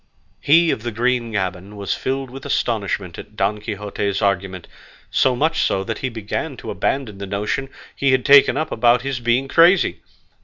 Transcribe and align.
He 0.39 0.71
of 0.71 0.81
the 0.81 0.91
green 0.91 1.31
gaban 1.31 1.75
was 1.75 1.93
filled 1.93 2.31
with 2.31 2.43
astonishment 2.43 3.19
at 3.19 3.35
Don 3.35 3.61
Quixote's 3.61 4.19
argument, 4.19 4.67
so 5.11 5.35
much 5.35 5.61
so 5.61 5.83
that 5.83 5.99
he 5.99 6.09
began 6.09 6.57
to 6.57 6.71
abandon 6.71 7.19
the 7.19 7.27
notion 7.27 7.69
he 7.95 8.11
had 8.11 8.25
taken 8.25 8.57
up 8.57 8.71
about 8.71 9.03
his 9.03 9.19
being 9.19 9.47
crazy. 9.47 9.99